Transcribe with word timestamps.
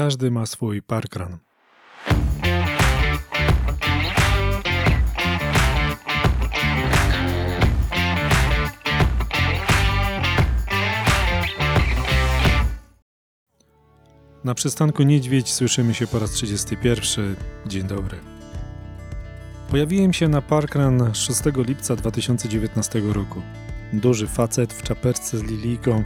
Każdy 0.00 0.30
ma 0.30 0.46
swój 0.46 0.82
parkrun. 0.82 1.38
Na 14.44 14.54
przystanku 14.54 15.02
Niedźwiedź 15.02 15.52
słyszymy 15.52 15.94
się 15.94 16.06
po 16.06 16.18
raz 16.18 16.30
31. 16.30 17.36
Dzień 17.66 17.82
dobry. 17.82 18.18
Pojawiłem 19.70 20.12
się 20.12 20.28
na 20.28 20.42
parkrun 20.42 21.14
6 21.14 21.40
lipca 21.56 21.96
2019 21.96 23.00
roku. 23.00 23.42
Duży 23.92 24.26
facet 24.26 24.72
w 24.72 24.82
czapeczce 24.82 25.38
z 25.38 25.42
lilijką, 25.42 26.04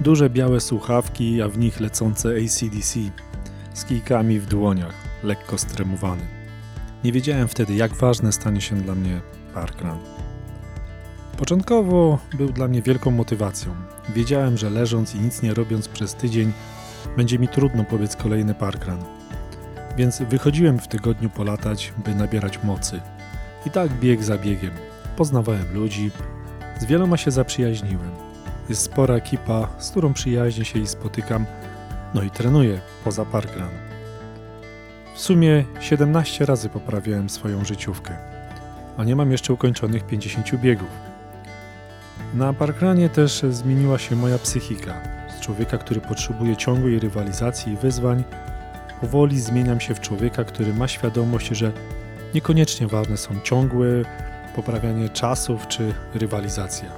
duże 0.00 0.30
białe 0.30 0.60
słuchawki, 0.60 1.42
a 1.42 1.48
w 1.48 1.58
nich 1.58 1.80
lecące 1.80 2.28
ACDC, 2.28 2.98
z 3.76 3.84
kijkami 3.84 4.40
w 4.40 4.46
dłoniach, 4.46 4.94
lekko 5.22 5.58
stremowany. 5.58 6.22
Nie 7.04 7.12
wiedziałem 7.12 7.48
wtedy, 7.48 7.74
jak 7.74 7.94
ważne 7.94 8.32
stanie 8.32 8.60
się 8.60 8.76
dla 8.76 8.94
mnie 8.94 9.20
parkrun. 9.54 9.98
Początkowo 11.38 12.18
był 12.34 12.48
dla 12.48 12.68
mnie 12.68 12.82
wielką 12.82 13.10
motywacją. 13.10 13.74
Wiedziałem, 14.14 14.56
że 14.56 14.70
leżąc 14.70 15.14
i 15.14 15.20
nic 15.20 15.42
nie 15.42 15.54
robiąc 15.54 15.88
przez 15.88 16.14
tydzień, 16.14 16.52
będzie 17.16 17.38
mi 17.38 17.48
trudno 17.48 17.84
pobiec 17.84 18.16
kolejny 18.16 18.54
parkrun. 18.54 18.98
Więc 19.96 20.22
wychodziłem 20.22 20.78
w 20.78 20.88
tygodniu 20.88 21.30
polatać, 21.30 21.92
by 22.04 22.14
nabierać 22.14 22.62
mocy. 22.64 23.00
I 23.66 23.70
tak 23.70 23.92
bieg 23.92 24.24
za 24.24 24.38
biegiem. 24.38 24.72
Poznawałem 25.16 25.74
ludzi, 25.74 26.10
z 26.80 26.84
wieloma 26.84 27.16
się 27.16 27.30
zaprzyjaźniłem. 27.30 28.10
Jest 28.68 28.82
spora 28.82 29.14
ekipa, 29.14 29.68
z 29.78 29.90
którą 29.90 30.12
przyjaźnie 30.12 30.64
się 30.64 30.78
i 30.78 30.86
spotykam, 30.86 31.46
no 32.14 32.22
i 32.22 32.30
trenuję 32.30 32.80
poza 33.04 33.24
parkrun. 33.24 33.68
W 35.14 35.20
sumie 35.20 35.64
17 35.80 36.46
razy 36.46 36.68
poprawiałem 36.68 37.30
swoją 37.30 37.64
życiówkę, 37.64 38.16
a 38.96 39.04
nie 39.04 39.16
mam 39.16 39.32
jeszcze 39.32 39.52
ukończonych 39.52 40.06
50 40.06 40.56
biegów. 40.56 40.88
Na 42.34 42.52
parkrunie 42.52 43.08
też 43.08 43.42
zmieniła 43.50 43.98
się 43.98 44.16
moja 44.16 44.38
psychika. 44.38 44.94
Z 45.38 45.40
człowieka, 45.40 45.78
który 45.78 46.00
potrzebuje 46.00 46.56
ciągłej 46.56 46.98
rywalizacji 46.98 47.72
i 47.72 47.76
wyzwań, 47.76 48.24
powoli 49.00 49.40
zmieniam 49.40 49.80
się 49.80 49.94
w 49.94 50.00
człowieka, 50.00 50.44
który 50.44 50.74
ma 50.74 50.88
świadomość, 50.88 51.48
że 51.48 51.72
niekoniecznie 52.34 52.86
ważne 52.86 53.16
są 53.16 53.40
ciągłe 53.44 53.86
poprawianie 54.56 55.08
czasów 55.08 55.68
czy 55.68 55.94
rywalizacja. 56.14 56.88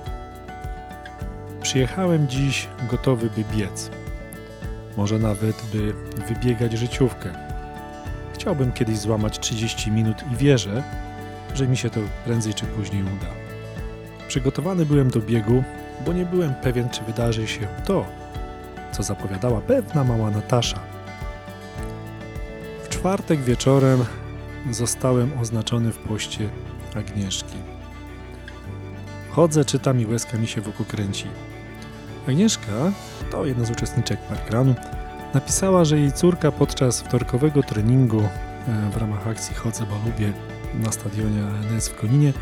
Przyjechałem 1.63 2.29
dziś 2.29 2.69
gotowy, 2.91 3.31
by 3.37 3.45
biec. 3.57 3.91
Może 4.99 5.19
nawet, 5.19 5.63
by 5.73 5.95
wybiegać 6.29 6.73
życiówkę. 6.73 7.31
Chciałbym 8.35 8.73
kiedyś 8.73 8.99
złamać 8.99 9.39
30 9.39 9.91
minut 9.91 10.17
i 10.33 10.37
wierzę, 10.37 10.83
że 11.55 11.69
mi 11.69 11.77
się 11.77 11.91
to 11.91 12.01
prędzej 12.25 12.55
czy 12.55 12.67
później 12.67 13.03
uda. 13.03 13.27
Przygotowany 14.29 14.87
byłem 14.87 15.11
do 15.11 15.21
biegu, 15.21 15.65
bo 16.07 16.13
nie 16.13 16.27
byłem 16.27 16.55
pewien, 16.55 16.91
czy 16.91 17.03
wydarzy 17.03 17.47
się 17.47 17.67
to, 17.87 18.05
co 18.93 19.03
zapowiadała 19.03 19.61
pewna 19.61 20.05
mała 20.05 20.31
Natasza. 20.31 20.79
W 22.85 22.89
czwartek 22.89 23.41
wieczorem 23.41 24.05
zostałem 24.71 25.39
oznaczony 25.41 25.93
w 25.93 25.99
poście 25.99 26.49
Agnieszki. 26.95 27.57
Chodzę, 29.31 29.65
czytam 29.65 30.01
i 30.01 30.07
łezka 30.07 30.39
mi 30.39 30.47
się 30.47 30.61
wokół 30.61 30.87
kręci. 30.87 31.27
Agnieszka, 32.29 32.93
to 33.31 33.47
jedna 33.47 33.65
z 33.65 33.71
uczestniczek 33.71 34.21
parkranu, 34.21 34.75
napisała, 35.35 35.85
że 35.85 35.99
jej 35.99 36.13
córka 36.13 36.53
podczas 36.53 37.01
wtorkowego 37.01 37.63
treningu 37.63 38.21
e, 38.21 38.91
w 38.91 38.97
ramach 38.97 39.29
akcji 39.29 39.55
Chodzę, 39.55 39.85
bo 39.87 40.11
lubię 40.11 40.33
na 40.75 40.93
stadionie 40.93 41.43
ANS 41.45 41.89
w 41.89 41.95
Koninie 41.95 42.33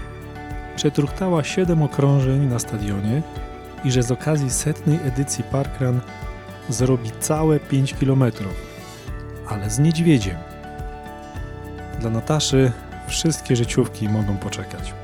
przetruchtała 0.77 1.45
7 1.45 1.83
okrążeń 1.83 2.47
na 2.47 2.59
stadionie 2.59 3.23
i 3.85 3.91
że 3.91 4.03
z 4.03 4.11
okazji 4.11 4.51
setnej 4.51 4.99
edycji 5.05 5.45
Parkrun 5.45 6.01
zrobi 6.69 7.11
całe 7.21 7.61
5 7.61 7.95
km, 7.95 8.25
ale 9.49 9.71
z 9.71 9.79
niedźwiedziem. 9.79 10.37
Dla 12.01 12.11
Nataszy 12.11 12.73
wszystkie 13.07 13.57
życiówki 13.57 14.09
mogą 14.09 14.37
poczekać. 14.37 14.95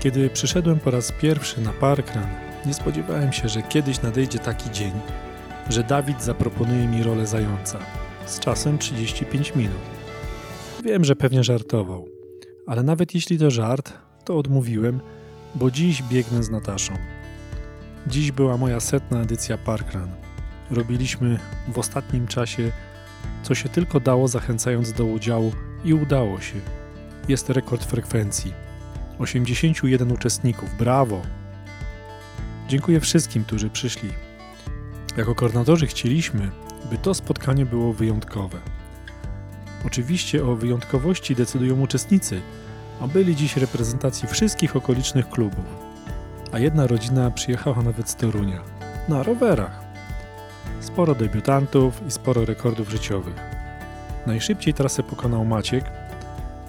Kiedy 0.00 0.30
przyszedłem 0.30 0.78
po 0.80 0.90
raz 0.90 1.12
pierwszy 1.12 1.60
na 1.60 1.72
Parkrun, 1.72 2.49
nie 2.66 2.74
spodziewałem 2.74 3.32
się, 3.32 3.48
że 3.48 3.62
kiedyś 3.62 4.02
nadejdzie 4.02 4.38
taki 4.38 4.70
dzień, 4.70 4.92
że 5.68 5.84
Dawid 5.84 6.22
zaproponuje 6.22 6.86
mi 6.86 7.02
rolę 7.02 7.26
zająca 7.26 7.78
z 8.26 8.38
czasem 8.38 8.78
35 8.78 9.54
minut. 9.56 9.80
Wiem, 10.84 11.04
że 11.04 11.16
pewnie 11.16 11.44
żartował, 11.44 12.08
ale 12.66 12.82
nawet 12.82 13.14
jeśli 13.14 13.38
to 13.38 13.50
żart, 13.50 13.92
to 14.24 14.38
odmówiłem, 14.38 15.00
bo 15.54 15.70
dziś 15.70 16.02
biegnę 16.02 16.42
z 16.42 16.50
Nataszą. 16.50 16.94
Dziś 18.06 18.32
była 18.32 18.56
moja 18.56 18.80
setna 18.80 19.22
edycja 19.22 19.58
Parkrun. 19.58 20.08
Robiliśmy 20.70 21.38
w 21.68 21.78
ostatnim 21.78 22.26
czasie, 22.26 22.72
co 23.42 23.54
się 23.54 23.68
tylko 23.68 24.00
dało, 24.00 24.28
zachęcając 24.28 24.92
do 24.92 25.04
udziału, 25.04 25.52
i 25.84 25.94
udało 25.94 26.40
się. 26.40 26.60
Jest 27.28 27.50
rekord 27.50 27.84
frekwencji. 27.84 28.52
81 29.18 30.12
uczestników. 30.12 30.76
Brawo! 30.78 31.22
Dziękuję 32.70 33.00
wszystkim, 33.00 33.44
którzy 33.44 33.70
przyszli. 33.70 34.10
Jako 35.16 35.34
koordynatorzy 35.34 35.86
chcieliśmy, 35.86 36.50
by 36.90 36.98
to 36.98 37.14
spotkanie 37.14 37.66
było 37.66 37.92
wyjątkowe. 37.92 38.58
Oczywiście 39.86 40.44
o 40.44 40.56
wyjątkowości 40.56 41.34
decydują 41.34 41.80
uczestnicy, 41.80 42.40
a 43.00 43.06
byli 43.06 43.36
dziś 43.36 43.56
reprezentacji 43.56 44.28
wszystkich 44.28 44.76
okolicznych 44.76 45.28
klubów. 45.28 45.64
A 46.52 46.58
jedna 46.58 46.86
rodzina 46.86 47.30
przyjechała 47.30 47.82
nawet 47.82 48.08
z 48.08 48.16
Torunia 48.16 48.62
na 49.08 49.22
rowerach. 49.22 49.80
Sporo 50.80 51.14
debiutantów 51.14 52.06
i 52.06 52.10
sporo 52.10 52.44
rekordów 52.44 52.90
życiowych. 52.90 53.36
Najszybciej 54.26 54.74
trasę 54.74 55.02
pokonał 55.02 55.44
Maciek, 55.44 55.84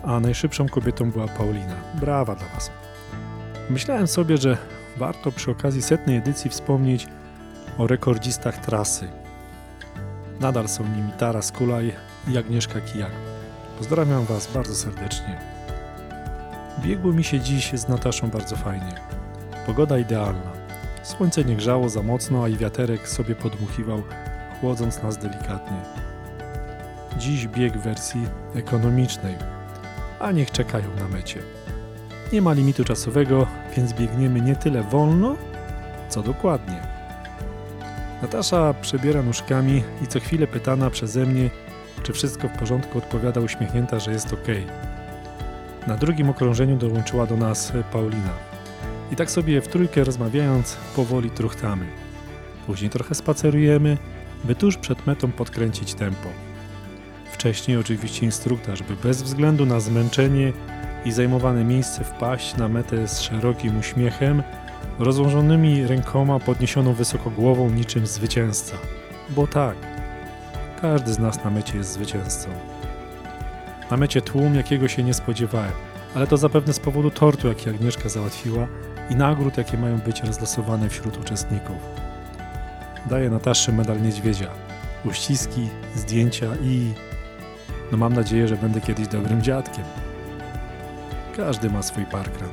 a 0.04 0.20
najszybszą 0.20 0.70
kobietą 0.70 1.12
była 1.12 1.28
Paulina. 1.28 1.76
Brawa 2.00 2.36
dla 2.36 2.48
Was. 2.48 2.72
Myślałem 3.70 4.08
sobie, 4.08 4.38
że 4.38 4.58
warto 4.98 5.32
przy 5.32 5.52
okazji 5.52 5.82
setnej 5.82 6.18
edycji 6.18 6.50
wspomnieć 6.50 7.08
o 7.78 7.88
rekordzistach 7.88 8.66
trasy. 8.66 9.08
Nadal 10.40 10.68
są 10.68 10.84
nimi 10.84 11.12
Taras 11.12 11.52
Kulaj 11.52 11.94
i 12.28 12.38
Agnieszka 12.38 12.82
Kijak. 12.82 13.12
Pozdrawiam 13.78 14.26
Was 14.26 14.54
bardzo 14.54 14.76
serdecznie. 14.76 15.40
Biegło 16.80 17.14
mi 17.14 17.24
się 17.24 17.40
dziś 17.40 17.72
z 17.74 17.88
Nataszą 17.88 18.30
bardzo 18.30 18.56
fajnie. 18.56 18.96
Pogoda 19.66 19.98
idealna. 19.98 20.52
Słońce 21.04 21.44
nie 21.44 21.56
grzało 21.56 21.90
za 21.90 22.04
mocno, 22.04 22.44
a 22.44 22.48
i 22.48 22.58
wiaterek 22.58 23.08
sobie 23.08 23.36
podmuchiwał, 23.36 24.04
chłodząc 24.62 25.04
nas 25.04 25.18
delikatnie. 25.18 25.78
Dziś 27.18 27.48
bieg 27.48 27.78
w 27.78 27.82
wersji 27.82 28.28
ekonomicznej, 28.56 29.36
a 30.20 30.32
niech 30.32 30.52
czekają 30.52 30.96
na 31.00 31.08
mecie. 31.08 31.40
Nie 32.34 32.42
ma 32.42 32.54
limitu 32.54 32.84
czasowego, 32.84 33.48
więc 33.78 33.94
biegniemy 33.94 34.42
nie 34.42 34.56
tyle 34.56 34.84
wolno, 34.84 35.36
co 36.10 36.24
dokładnie. 36.24 36.82
Natasza 38.22 38.74
przebiera 38.82 39.22
nóżkami 39.22 39.84
i 40.04 40.08
co 40.08 40.20
chwilę 40.20 40.48
pytana 40.48 40.90
przeze 40.90 41.26
mnie, 41.26 41.50
czy 42.04 42.14
wszystko 42.14 42.48
w 42.48 42.58
porządku, 42.58 42.98
odpowiada 42.98 43.42
uśmiechnięta, 43.42 44.00
że 44.00 44.12
jest 44.12 44.34
ok. 44.34 44.48
Na 45.88 45.98
drugim 45.98 46.30
okrążeniu 46.30 46.78
dołączyła 46.78 47.26
do 47.26 47.38
nas 47.38 47.74
Paulina. 47.92 48.34
I 49.12 49.16
tak 49.16 49.32
sobie 49.32 49.62
w 49.62 49.68
trójkę 49.68 50.04
rozmawiając, 50.04 50.78
powoli 50.96 51.30
truchtamy. 51.30 51.86
Później 52.68 52.90
trochę 52.90 53.16
spacerujemy, 53.16 53.98
by 54.44 54.56
tuż 54.56 54.78
przed 54.78 55.08
metą 55.08 55.32
podkręcić 55.32 55.94
tempo. 55.94 56.30
Wcześniej 57.32 57.78
oczywiście 57.78 58.26
instruktaż, 58.26 58.84
by 58.84 58.96
bez 58.96 59.24
względu 59.24 59.66
na 59.66 59.80
zmęczenie 59.80 60.54
i 61.06 61.12
zajmowane 61.12 61.64
miejsce 61.64 62.04
wpaść 62.04 62.58
na 62.58 62.68
metę 62.68 63.08
z 63.08 63.22
szerokim 63.22 63.80
uśmiechem, 63.80 64.44
rozłożonymi 65.00 65.88
rękoma 65.88 66.40
podniesioną 66.40 66.94
wysoko 66.94 67.30
głową 67.30 67.70
niczym 67.70 68.08
zwycięzca. 68.08 68.78
Bo 69.30 69.48
tak, 69.48 69.76
każdy 70.82 71.14
z 71.14 71.20
nas 71.20 71.44
na 71.44 71.50
mecie 71.50 71.78
jest 71.78 71.94
zwycięzcą. 71.94 72.50
Na 73.92 73.98
mecie 73.98 74.22
tłum, 74.22 74.56
jakiego 74.56 74.88
się 74.88 75.04
nie 75.04 75.14
spodziewałem, 75.14 75.72
ale 76.16 76.28
to 76.28 76.38
zapewne 76.38 76.74
z 76.74 76.80
powodu 76.80 77.12
tortu, 77.12 77.48
jaki 77.48 77.70
Agnieszka 77.70 78.10
załatwiła 78.10 78.68
i 79.10 79.16
nagród, 79.16 79.58
jakie 79.58 79.78
mają 79.78 79.98
być 79.98 80.24
rozlosowane 80.24 80.90
wśród 80.90 81.18
uczestników. 81.18 81.78
Daję 83.10 83.30
Nataszy 83.30 83.72
medal 83.72 84.02
niedźwiedzia, 84.02 84.48
uściski, 85.06 85.70
zdjęcia 85.96 86.48
i... 86.64 86.94
No 87.92 87.98
mam 87.98 88.14
nadzieję, 88.14 88.48
że 88.48 88.56
będę 88.56 88.82
kiedyś 88.82 89.08
dobrym 89.08 89.42
dziadkiem. 89.42 89.84
Każdy 91.42 91.70
ma 91.70 91.84
swój 91.84 92.06
parkrun. 92.06 92.50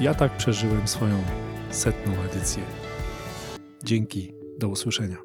Ja 0.00 0.14
tak 0.14 0.36
przeżyłem 0.36 0.88
swoją 0.88 1.22
setną 1.70 2.12
edycję. 2.30 2.62
Dzięki, 3.84 4.32
do 4.58 4.68
usłyszenia. 4.68 5.23